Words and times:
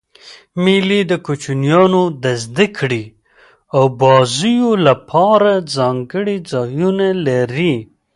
مېلې 0.63 1.01
د 1.11 1.13
کوچنيانو 1.25 2.03
د 2.23 2.25
زدهکړي 2.43 3.03
او 3.75 3.83
بازيو 4.01 4.69
له 4.85 4.93
پاره 5.09 5.53
ځانګړي 5.75 6.37
ځایونه 6.51 7.07
لري. 7.27 7.75